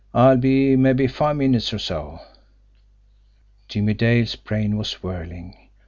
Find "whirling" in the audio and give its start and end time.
5.03-5.53